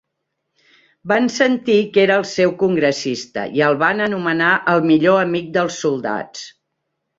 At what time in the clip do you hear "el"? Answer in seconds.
2.21-2.25, 3.67-3.79, 4.75-4.83